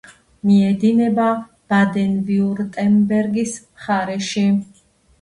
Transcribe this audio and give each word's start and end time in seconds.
მიედინება 0.49 1.27
ბადენ-ვიურტემბერგის 1.75 3.57
მხარეში. 3.63 4.51